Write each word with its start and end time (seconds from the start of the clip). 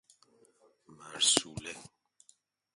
مرسوله 0.97 1.75